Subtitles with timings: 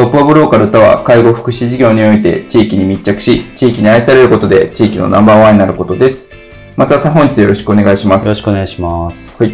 [0.00, 6.30] トップオブローカルとは、介護福祉事業において地域に密着し、地域に愛されることで地域のナンバーワンになることです。
[6.74, 8.24] 松田さん、本日よろしくお願いします。
[8.24, 9.44] よろしくお願いします。
[9.44, 9.52] はい。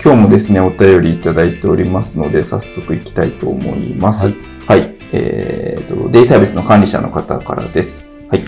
[0.00, 4.28] 今日もですね、お便りいただいておりますので、早速いきたいと思います。
[4.28, 4.32] は
[4.68, 4.84] はいい。
[5.10, 8.08] えーと、デイサービスの管理者の方からです。
[8.30, 8.44] はい。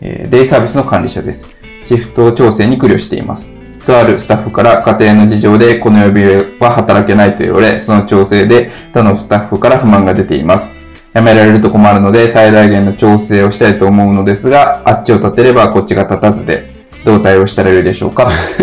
[0.00, 1.50] えーデイサービスの管理者です。
[1.82, 3.52] シフト調整に苦慮しています。
[3.84, 10.72] とあるスタッフから家庭の事情でこの曜日は働けないと言われ、その調整で他のスタッフから不満が出ています。
[11.14, 18.28] やめられると困るので最大限の調整をしたいと思うのですが、あっちを立てればこっちが立たずで、どう対応したらよいでしょうか？
[18.56, 18.62] と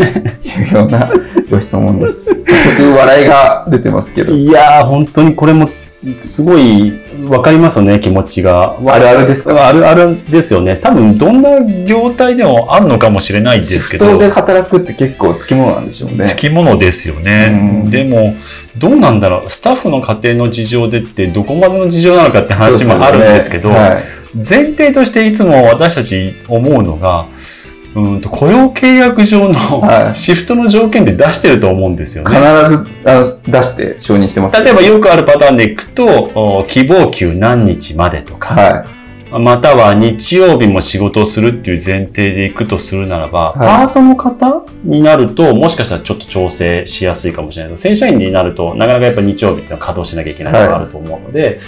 [0.49, 1.09] いうような
[1.49, 2.25] ご質問です。
[2.43, 4.33] 早速笑いが出てますけど。
[4.33, 5.69] いやー、本当にこれも、
[6.19, 8.77] すごい、わかりますよね、気持ちが。
[8.85, 9.67] あるあるですか？
[9.67, 10.75] あるあるですよね。
[10.81, 14.05] 多分、どんな業態でもあるのかもしれないでシすけど。
[14.05, 16.25] フトで働くって結構つきものなんでしょうね。
[16.25, 17.91] つきものですよねうん。
[17.91, 18.35] でも、
[18.77, 19.49] どうなんだろう。
[19.49, 27.25] スタッフの家庭の事情でって、どこまでの事情なのかって話もあるんですけど、ねはい前提としていつも私たち思うのが、
[27.93, 30.15] うんと雇用契約上のはい。
[30.15, 32.29] シフトの条件で出してると思うんですよね。
[32.29, 34.63] 必ずあの出して承認してますよ。
[34.63, 36.05] 例えばよくあるパターンでいくと、
[36.35, 43.59] お希望給何日までとか、はまたは日曜日も仕事をするっていう前提でいくとするならば、はい。
[43.85, 47.83] パートの方になると、もしかしたらちょっと調整しやすいかもしれないです。
[47.83, 51.59] 正社員になると、なかなかやっぱ日曜日っていうのは稼働しなきゃいけないのがあると思うので、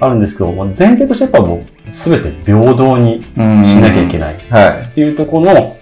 [0.00, 3.24] あるんですけど、まあ前提としてやっぱもう全て平等にい。
[3.36, 4.36] うんしなきゃいけない。
[4.50, 5.76] はっていうところの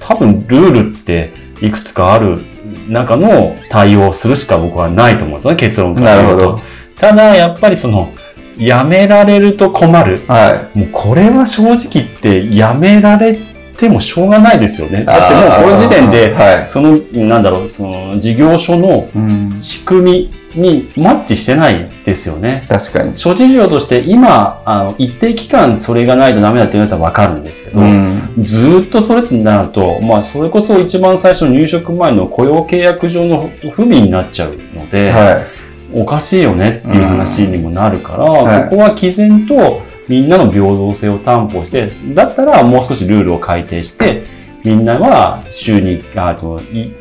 [0.00, 2.42] 多分ルールっていくつかある
[2.88, 5.94] 中の対応をするしか僕はないと思うんですよね結論い。
[5.94, 6.62] から言うとなるほど。
[6.96, 8.12] ただやっぱりその
[8.58, 13.38] やめられると困るはもうこれは正直言ってやめられ
[13.76, 16.96] てもしょうがないですよねだってもうこの時点ではその
[17.26, 19.18] なんだろうその事業所のい。
[19.18, 19.62] うん。
[19.62, 23.16] 仕組みにマッチしてないですよね確かに。
[23.16, 28.32] 諸事情として今あの一定期間それがないとダメだって言われたらわかるんですけど、うん。
[28.38, 35.46] ずーっとそれってなると、まあ、それこそ一番最初の入職前の雇用契約上の不備になっちゃうので、は
[35.94, 44.24] おかしいよねっていう話にもなるから、はいここは毅然とみんなの平等性を担保して、だったらもう少しルールを改定して、
[44.64, 46.92] みんなは週に、あと、い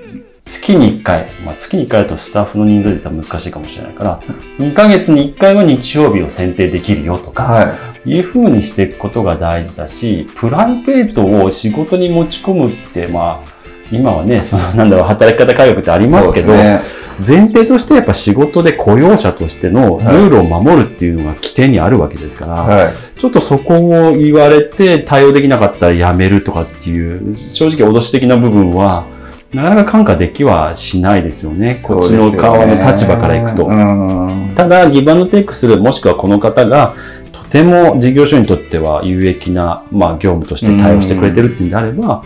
[0.45, 4.19] 月に1回、まあ、月に1回だとスタッフの人数で多分難しいかもしれないから、
[4.59, 7.33] 2ヶ月に1回は日曜日を選定できるよとい。
[7.33, 15.99] か、はいう風にしていくことが大事だし、プライベートを仕事に持ち込むって、まあ、今はね、その、なんだろう、働き方改革ってあい。
[15.99, 16.81] りますけど、ね
[17.19, 22.93] 前提としてやっぱ仕事で雇用者としてのルールを守るっていうのが規定にあるわけですから、はい。
[23.19, 29.05] ちょっとそこを言われて対応できなかったら辞めるとかっていう、正直脅し的な部分は、
[29.53, 31.79] なかなか感化できはしないですよね。
[31.83, 33.65] こっちの側の立場からいくと。
[33.65, 34.53] うん。
[34.55, 36.95] ただ、ギブアンドテイクする、もしくはこの方が、
[37.33, 42.23] とても事業所にとっては有益な、まあ、業務として対応してくれてるっていうんであれば、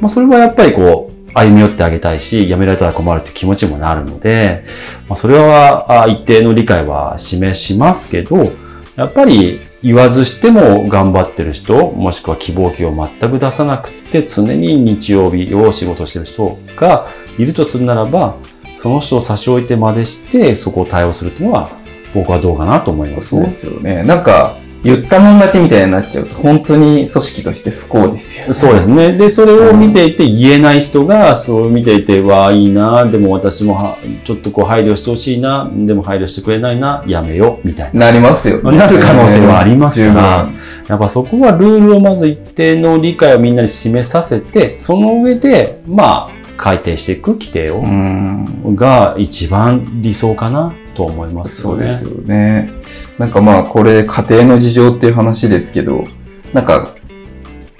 [0.00, 4.64] まあ、それはやっぱりこう、歩み寄ってあげたいし、辞められたら困るって気持ちにもなるので、
[5.08, 8.52] まあ、それは、あ一定の理解は示しますけど、
[8.94, 17.08] やっぱり言わずしても頑張ってる人、もしくは希望期を全く出さなくて、常に日曜日を仕事してる人が
[17.38, 18.36] いるとするならば、
[18.76, 21.70] その人を差し置いてまでして、そこを対応するっていうのは、
[22.14, 23.50] 僕はどうかなと思いますそうで。
[23.50, 24.02] すよね。
[24.02, 28.54] なんか、言ったもん勝ちみたいになっちゃうと、本当に組織として不幸ですよね。
[28.54, 29.12] そうですね。
[29.12, 38.06] で、それを見ていて言えない人が、そう見ていて、わあ、いいな、でも私もはちょっとこう配慮してほしいな、でも配慮してくれないな、やめよう、みたいな。
[38.06, 38.76] なりますよね。
[38.76, 40.54] なる可能性はあります十から分。
[40.88, 48.76] やっぱそこはルールをまず一定の理解をみんなに示させて、その上で、まあ、改定していく規定を、うん。
[48.76, 51.88] が一番理想かなと思いますよね。
[51.88, 52.72] そうですよね。
[53.18, 56.04] なんかまあ、これ、家庭の事情っていう話ですけど、
[56.52, 56.88] なんか、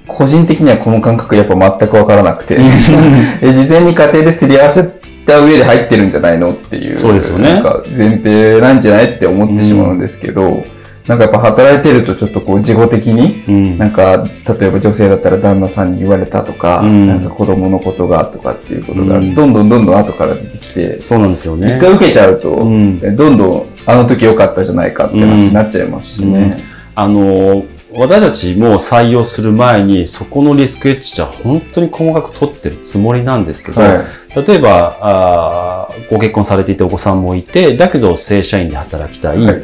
[0.06, 2.58] 個人的にはこの感覚やっぱ全くわからなくて、
[3.42, 4.84] え事前に家庭ですり合わせ
[5.26, 10.62] た上で入ってるんじゃないのっていう、そうですよねなんか前提なんじゃないって思ってしまうんですけど、
[11.08, 13.78] なんかやっぱ働いてるとちょっとこう事後的に、うん。
[13.78, 14.28] なんか、
[14.60, 17.06] 例えば女性だったら旦那さんに言われたとか、うん。
[17.08, 19.34] なんか子供のことがとかっていうことが、うん。
[19.34, 21.78] どんどんどんどん後から出てきて、そうなんですよね。
[21.78, 23.00] 一回受けちゃうと、うん。
[23.16, 26.62] どんどんあの時良かったじゃないかって話になっちゃいますしね。
[26.94, 27.64] あの、
[27.94, 34.04] 私たちも採用する前に、そこのリスクエッジじゃ本当に細かく取ってるつもりなんですけど、は
[34.36, 39.38] 例えばあーご結婚されていてお子さんもいて、だけど正社員で働きたい。
[39.38, 39.62] はい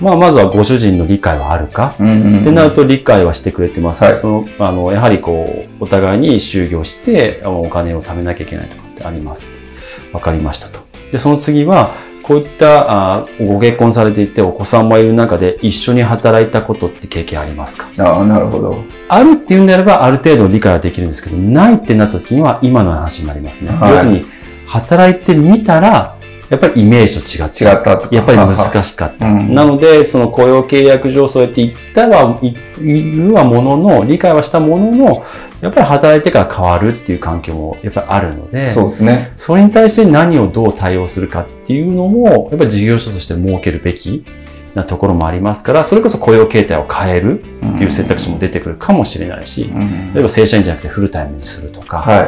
[0.00, 1.94] まあ、まずはご主人の理解はあるか？
[1.98, 2.02] い。
[2.02, 4.04] うんうんうんってなると理解はしてくれてます。
[4.04, 9.44] はいその、あの、やはりこう、お互いに就業して、お金を貯めなきゃいけないとかってあります。
[10.12, 10.80] わかりましたと。
[11.12, 11.90] で、その次は、
[12.22, 17.88] こういったあご結婚されていてお子さんもいる中で一緒に働いたことって経験ありますか？
[17.98, 18.82] ああ、なるほど。
[19.08, 23.70] あるっていうんであればある程度理解はできるんですけど、ないってなった時には今の話になりますね。
[23.70, 24.24] はい要するに、
[24.66, 26.15] 働いてみたら、
[26.48, 28.14] やっぱりイメージと違って違ったとか。
[28.14, 28.84] やっぱり難い。
[28.84, 29.26] しかった。
[29.26, 35.24] うんなので、その雇用契約上そうやって言ったは、い言うはものの、理解はしたものの、
[35.60, 39.32] やっぱり働いてから変わるっていう環境もやっぱりあるので、そうですね。
[39.36, 44.24] それに対して何をどう対応するかっていうのも、やっぱり事業所として設けるべき
[44.74, 52.26] なところもありますから、それこそ雇用形態を変えるっていう選択肢も出てくるかもしれないし、うん例えば正社員じゃなくてフルタイムにするとか、は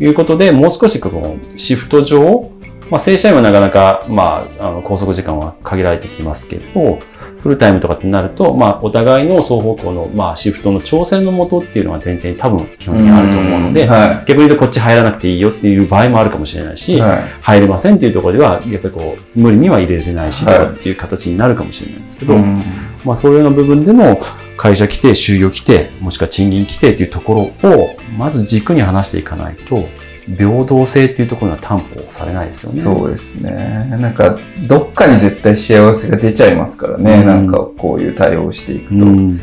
[0.00, 0.04] い。
[0.04, 2.50] いうことで、もう少しこのシフト上、
[2.90, 6.98] まあ、正社員はなかなか、まあ、あの、拘束時間は限られてきますけど、
[7.40, 17.00] フルタイムとかってなると、まあ、お互いの双方向の、まあ、シフトの調整のもとっていうのは前提に多分基本的にあると思うので、んは逆に言うとこっち入らなくていいよっていう場合もあるかもしれないし、い。
[17.00, 17.22] はい。
[17.40, 22.56] 入れませんっていうところでは、やっぱりこう、無理には入れれないし、とはいかっていう形になるかもしれないんですけど、うん
[23.04, 24.20] まあ、そういうような部分での
[24.56, 29.88] 会社規定、就業規定、もしくは賃金規定というところを、まず軸に話していかないと、
[30.36, 32.80] 平等性っていうところには担保されないですよね。
[32.80, 33.86] そうですね。
[34.00, 37.20] なんか、どっかに絶対幸せが出ちゃいますからね。
[37.20, 39.06] うんなんか、こういう対応をしていくと。
[39.06, 39.28] うん。
[39.28, 39.38] なん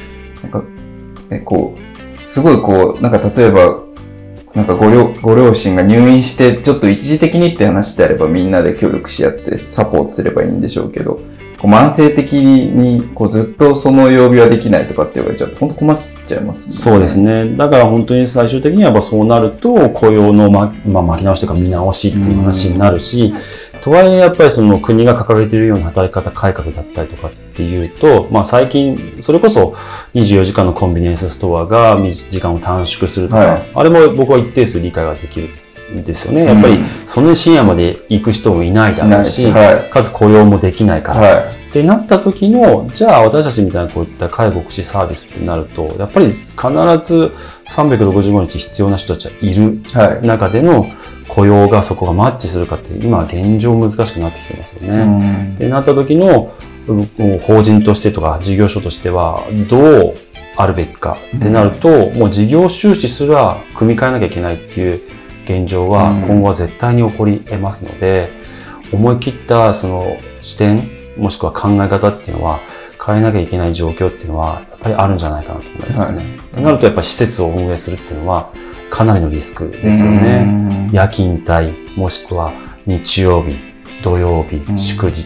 [0.51, 0.63] か、
[1.29, 3.81] ね、こう、すごいこう、なんか例えば、
[4.57, 11.19] なんかご両ご両親が入院して、ちょっと一時的にって話であればみんなで協力し合ってサポートすればいいんでしょうけど、
[11.59, 17.55] こう慢性的にこうずっとその曜日はできないとかって言われちゃうと、本当困っちゃいますもんそうですね。
[17.55, 23.33] だから本当に最終的にはやっぱそうなると、雇用の、ままあ、巻き直しというか見直しっていう話になるし、
[23.81, 29.75] とはいえやっぱりその国が掲げているような働き方改革だったりとかっていうと、まあ最近、それこそ
[30.13, 31.97] 24時間のコンビニエンスストアが
[32.29, 33.71] 時間を短縮するとか、はい。
[33.73, 35.49] あれも僕は一定数理解ができる
[35.93, 36.45] んですよね。
[36.45, 36.85] やっぱりうん。
[37.07, 47.31] そんなに深夜まで行く人もいないだろうし、いないしはかつ雇用もできないから、はってなった時の、じゃあ私たちみたいなこういった介護福祉サービスってなると、やっぱり必ず
[47.67, 49.81] 365日必要な人たちはいる。
[50.21, 50.89] 中での
[51.27, 54.99] 雇用がそこがマッチするかって今は現状難しくなってきてますよね。
[54.99, 56.53] うんってなった時の
[57.45, 60.13] 法人としてとか事業所としてはどう
[60.55, 65.01] あるべきかってなると、もう事業収支すら組み替えなきゃいけないっていう
[65.43, 68.29] 現状はうん今後は絶対に起こり得ますので、
[68.93, 72.59] 思い切ったその視点もしくは考え方っていうのは
[73.05, 76.35] 変えなきゃいけない状況っていうのはやっぱりあるんじゃないかなと思いますね。
[76.35, 78.51] ってなるとやっぱり施設を運営するっていうのは
[78.89, 80.45] かなりのリスクですよね。
[80.45, 82.53] うん夜勤帯、もしくは
[82.85, 83.55] 日曜日、
[84.03, 85.25] 土曜日う、ん祝日、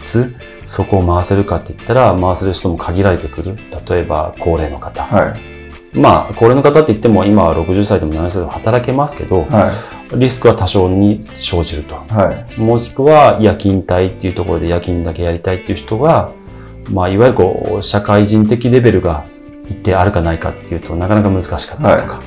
[0.64, 3.56] そこを回せるかって言ったら、回せる人も限られてくる。
[3.88, 5.04] 例えば、高齢の方。
[5.04, 5.51] はい。
[5.94, 9.72] まあ、高齢の方って言っても、今は60歳でも70歳でも働けますけど、は
[10.16, 11.94] リスクは多少に生じると。
[11.94, 11.98] い。
[12.14, 12.60] はい。
[12.60, 16.32] もしくは、夜勤帯っていうところで夜勤だけやりたいっていう人が、
[16.90, 19.24] まあ、いわゆるこう、社会人的レベルが
[19.68, 22.22] 一定あるかないかっていうとなかなか難しかったりとか、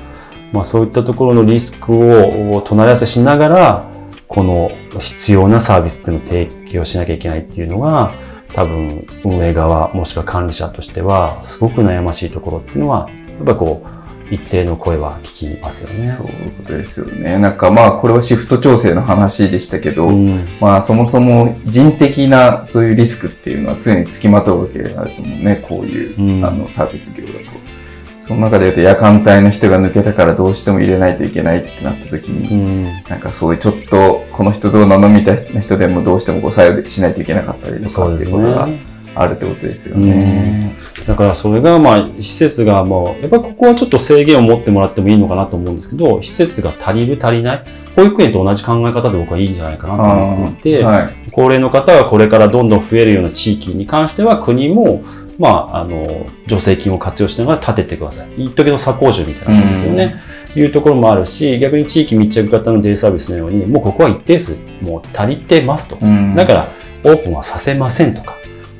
[0.52, 3.92] まあそういったところのリスクを隣り合わせしながら、
[4.28, 8.12] この必要なサービスっていうのを提供しなきゃいけないっていうのが、
[8.54, 13.96] 多分運営側もしくは管理者としてはすごく悩ましいところっていうのは、やっぱりこう、
[14.32, 16.06] 一定の声は聞きますよね。
[16.06, 17.38] そういうことですよね。
[17.38, 20.48] なんかまあこれはシフト調整の話でしたけど、うん。
[20.60, 27.76] まあそもそも人的なそういうリスクっていうのは常につきまとうわけですもんね、こういう、うんあのサービス業だと。
[28.20, 32.84] その中で言うと夜間帯の人が抜けたからどうしても入れないといけないってなった時に、うん。
[33.08, 38.95] なんかそういうちょっとこの人どうなのみたいな人でもどうしてもこう採用しないといけなかったりとかっていうことがね。
[39.16, 40.76] あるってことですよね。
[41.08, 51.10] だからそれがまあ施設がもう、やっぱりここはちょっと制限を持ってもらってもいいのかなと思うんですけど、施設が足りる足りない、保育園と同じ考え方で僕はいいんじゃないかなと思っていて、はい。
[51.32, 55.04] 高齢の方がこれからどんどん増えるような地域に関しては国も、
[55.38, 58.46] まあ、あの、助成金を活用しながら建ててください。
[58.46, 60.16] 一時の左工住みたいなもんですよね。
[60.56, 65.98] いうところもあるし、逆に地域密着型のデイサービスのように、もうここは一定数もう足りてますと。
[66.02, 66.68] うんだから、
[67.04, 68.38] オープンはさせませんとか、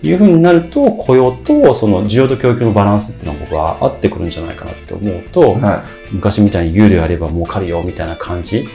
[0.08, 8.68] いうふうになると、雇用とその需要と供給のバランスっていうのは僕は合ってくるんじゃないかなって思うと、は昔みたいに有料やれば儲かるよみたいな感じ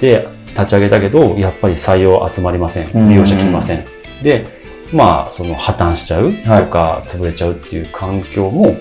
[0.00, 3.08] で立ち上げたけど、やっぱり採用集まりませうんん。
[3.10, 3.84] 利用者来ません。
[4.22, 4.46] で、
[4.92, 8.76] まあ、その破綻しちゃうとか、潰れちゃうっていう環境も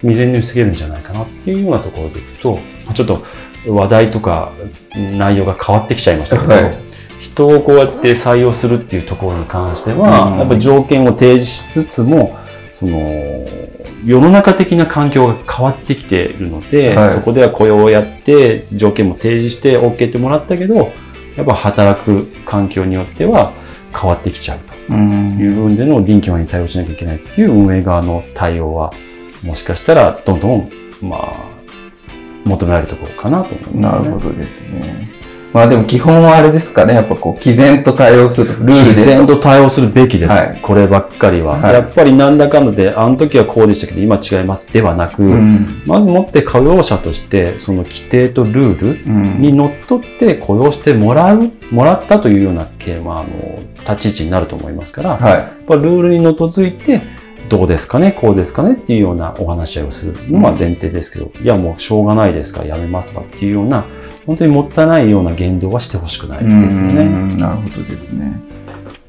[0.00, 2.58] 未然に防げるんじゃないかなっていうようなところでいくと、
[2.94, 3.22] ちょっと
[3.68, 4.52] 話題とか
[4.94, 6.89] 内容が変わってきちゃいましたけど、はい
[7.20, 12.36] 人をこうやって採用するっていうところに関しては、うんやっぱ条件を提示しつつも、
[12.72, 13.44] その、
[14.04, 20.92] 世の中的な環境が変わってきているので、はいそこでは雇用をやって、条件も提示して OK ってもらったけど、
[21.36, 23.52] やっぱ働く環境によっては
[23.94, 24.58] 変わってきちゃう
[24.88, 28.92] という部分での臨機応変に対応しなきゃいけないっていう運営側の対応は、
[29.44, 30.70] もしかしたらどんどん、
[31.02, 31.60] まあ、
[32.46, 33.80] 求められるところかなと思います、ね。
[33.80, 35.29] なるほどですね。
[35.52, 36.94] まあでも基本はあれですかね。
[36.94, 38.52] やっぱこう、毅然と対応すると。
[38.54, 39.34] ルールです自然と。
[39.34, 40.32] と対応するべきです。
[40.32, 45.82] はいこればっかりは、はいやっぱりなんだかんだで、あの時はこうでしたけど、今違いますではなく、うん。
[45.86, 52.68] まずもって雇用者として、その規定とルールうんにのっとって雇用してもらう、もらったというような、
[53.04, 57.00] まあ、あの、立ち位置になると思いますから、やっはぱルールに基づいて、
[57.48, 63.86] どうですかね、こうですかねっていうようなお話し合いをするのは前提ですけど、いやもうしょうがないですからやめますとかっていうような、
[64.26, 66.48] 本当にもったいないような言動はしてほしくないい。
[66.48, 67.02] ですよね。
[67.02, 68.40] うんなるほどですね。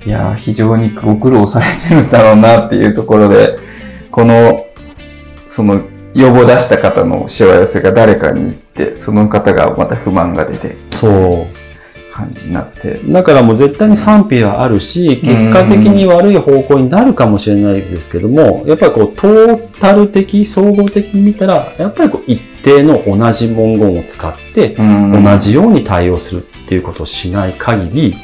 [0.06, 3.60] いやー、非常にご苦労されてるんだろうなっていうところで、
[4.10, 4.66] この、
[5.46, 5.82] その、
[6.14, 11.51] 要望出した方のしわ寄せが誰かに行って、その方がまた不満が出て、そう。
[12.22, 13.00] 感じになって。
[13.06, 28.16] だからもう絶対に賛否はあるし、結果的に悪い方向になるかもしれないですけども、やっぱりこう、トータル的、総合的に見たら、やっぱりこう、一定の同じ文言を使って、うん同じように対応するっていうことをしない限り、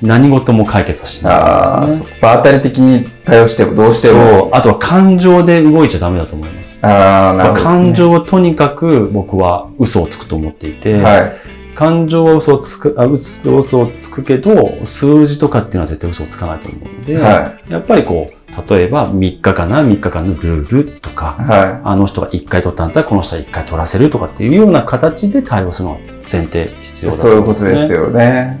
[0.00, 2.06] 何事も解決はしないですね。
[2.06, 4.50] そう場当たり的に対応してもどうしても。。
[4.52, 6.78] あとは感情で動いちゃダメだと思います。
[6.82, 11.32] ああ、なるほどね、感情はとにかく僕は嘘をつくと思っていて、はい。
[11.74, 21.42] 感情は嘘をつく、あ嘘嘘をつくけど、数字とかっていうのは絶対嘘をつかないと思うので、はやっぱりこう、例えば3日間なら3日間のルールとか、い。
[21.44, 26.00] はあの人が1回取ったんだったらこの人は1回取らせるとかっていうような形で対応するのが
[26.30, 27.08] 前提必い。
[27.08, 27.70] 要だとそういう思いますね。
[27.70, 28.60] ことですよね。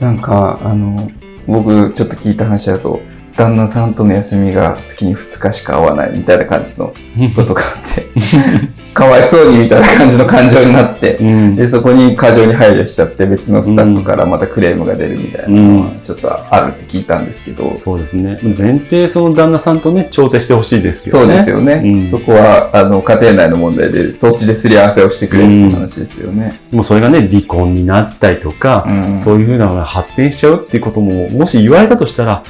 [0.00, 1.10] なんか、あの、
[1.46, 3.00] 僕ちょっと聞いた話だと、
[3.36, 6.94] 旦那さんとの休みが月に2日しか合わないみたいな感じの
[7.34, 8.06] ことがあって、
[8.94, 18.38] かわいそうにみたいな感じの感情になって、うんで、そこに過剰に配慮しちゃって別のスタッフからまたクレームが出るみたいなのはちょっとあるって聞いたんですけど、そうですね。
[18.56, 21.38] 前提その旦那さんとね、調整してほしいですけどそうね。
[21.38, 21.82] ですよね。
[21.84, 26.60] うんそこは、あの、家庭内の問題で、そっちですり合わせをしてくれるって話ですよね。
[26.70, 32.44] もうそれがね、離婚になったりとか、うんそういうふうなのが発展しちゃうっていうことも、もし言われたとしたら、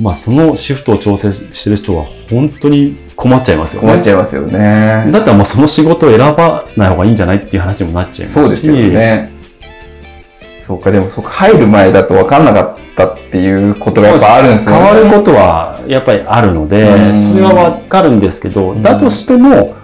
[0.00, 3.88] まあそのシフトを調整してる人は本当に困っちゃいますよね。
[3.88, 5.04] 困っちゃいますよね。
[5.10, 8.32] だったらもうその仕事を選ばない方がいいんじゃないっていう話にもなっちゃいますし。
[8.32, 8.74] そうですよ。
[8.74, 9.30] ね。
[10.56, 14.78] そうか、でもそうか、入る前だと分かんなかったっていうことがやっぱあるんですよね。
[14.78, 19.76] 変わることはやっぱりあるので、うんそれはわかるんですけど、うんだとしても、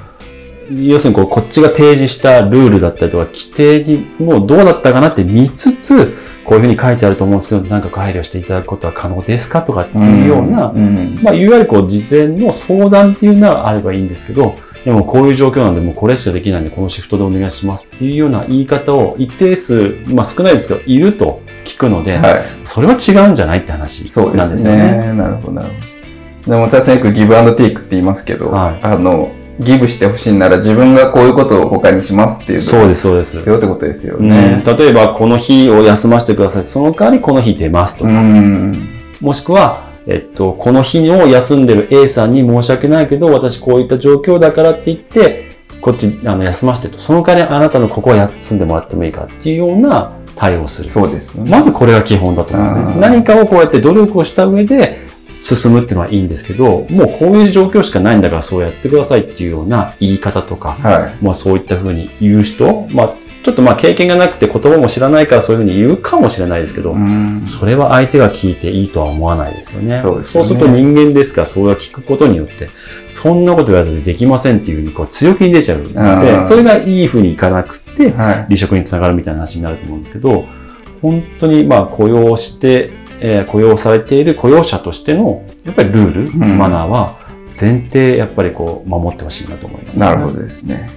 [0.70, 14.54] 要するにこうこっちが提示したルールだったりとか規定にもうどうだったかなって見つつ、こういうふうに書いてあると思うんですけど、なんか配慮していただくことは可能ですかとかっていうような、んまあ、いわゆるこう事前の相談っていうのはあればいいんですけど、
[14.84, 22.44] でもこういう状況なんで、もうこれしかできないんで、このシフトでお願いしますっていうような言い方を一定数、まあ少ないですけど、いると聞くので、はい。
[22.64, 24.98] それは違うんじゃないって話そうでなんですすよね。
[24.98, 25.12] ね。
[25.12, 26.50] なるほど、なるほど。
[26.52, 33.38] でも、私はよくギブアンドテイクって言いますけど、はいあの、ギブしてほしいなら自分がこういうことを他にしますっていうそうです、そうです。
[33.38, 36.64] 必要ってことですよねね。、例えば、この日を休ませてください。
[36.64, 38.12] その代わりこの日出ますとうか。
[38.14, 38.88] ん。
[39.20, 47.00] もしくは、えっと、この日を休んでる A さんに申し訳ないけど、私こういった状況だからって言って、こっち、あの、休ませてと。
[47.00, 50.88] その代わりあなたのここは休んでもらってもいいかっていうような対応をする。
[50.88, 51.50] そうですよね。
[51.50, 52.92] まずこれが基本だと思うんですね。
[52.94, 54.98] うん何かをこうやって努力をした上で
[55.30, 66.96] 進むっていうのはいいんですけど、もうこういう状況しかないんだからそうやってくださいっていうような言い方とか、はまあそういったふうに言う人、まあちょっとまあ経験がなくて言葉も知らないからそういうふうに言うかもしれないですけど、
[67.44, 70.00] それは相手が聞いていいとは思わないですよね。
[70.00, 72.68] そうですよねすると人間ですから、それは聞くことによって、
[73.06, 78.34] そんなこと言われてできませんっていうふうにこう強気に出ちゃうのうんで、それがいいふうにいかなくて、はい。
[78.44, 80.44] 離職につながるみたいな話になると思うんですけど、
[81.00, 87.18] 本当にまあ雇用して、えー雇用されている雇用者としての、やっぱりルール、んマナーは
[87.48, 90.88] 前提やっぱりこう守ってほしいなと思います、なるほどですね。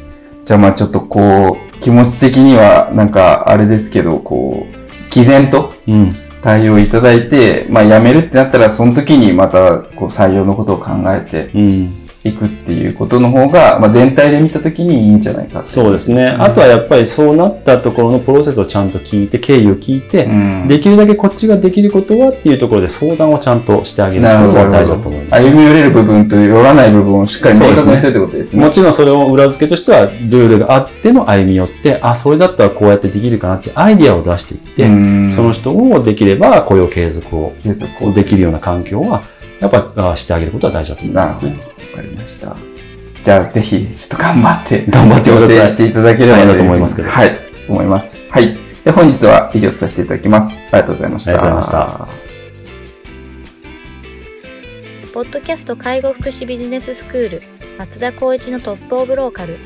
[0.44, 6.16] じゃあまあちょっとこう、気持ち的にはなんかあれですけど、こう、毅然とうん。
[6.42, 12.09] 対応いただいて、まあ辞めるってなったらその時にまたこう採用のことを考えてうん。
[12.24, 16.28] いくっていうことの方が、まあ全体で見た時にいいんじゃないかそうですね。
[16.28, 25.44] あとはやっぱりそうなったところのプロセスをちゃんと聞いて、経緯を聞いて、うんできるだけこっちができることはっていうところで相談をちゃんとしてあげるなるほどことが大事だと思います。
[25.44, 28.64] 歩み寄れる部分と寄らない部分をしっかり明確にするってことですね。
[28.64, 39.24] もちろんそれを裏付けとしては、ルールがあっての歩み寄って、あ、それだったらこうやってできるかなってアイディアを出していって、うんその人をできれば雇用継続を継続をできるような環境は、
[39.60, 41.14] やっぱあしてあげることは大事だと思い。
[41.14, 41.69] ますね。
[41.92, 42.56] わかりました。
[43.24, 48.26] じゃあぜひ、ちょっと頑張って、頑張って調整していただければと思いますけどはい、思います。
[48.30, 48.58] はい。
[48.84, 50.58] で本日は以上とさせていただきます。
[50.58, 51.32] ありがとうございました。
[51.32, 52.30] ありがとうございま
[55.14, 57.42] ポッドキャスト介護福祉ビジネススクール
[57.78, 59.58] 松田光一のトップオブローカル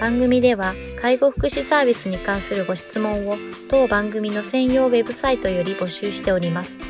[0.00, 3.36] 番組では介護福祉サービスに関するご質問を
[3.68, 6.80] 当番組の専用ウェブサイトより募集しております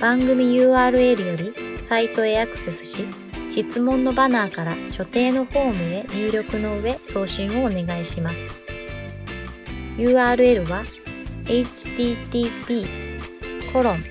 [0.00, 1.52] 番組 URL より
[1.84, 3.04] サイトへアクセスし
[3.48, 8.38] 質問のバナーから所定のフォームへ入力の上送信をお願いします
[9.96, 10.84] URL は
[11.44, 12.86] http
[13.72, 14.02] コロン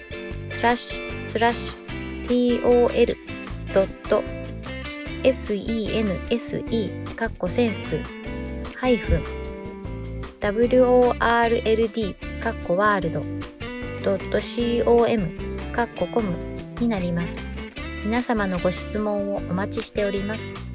[0.49, 1.87] スラッシュスラッシュ
[5.23, 7.99] tol.sense かっこセンス
[8.75, 9.23] ハイフン
[10.39, 13.21] world かっこワールド
[14.85, 16.31] .com かっこコム
[16.79, 17.46] になります。
[18.07, 20.66] 皆様のご質問をお待ちしております。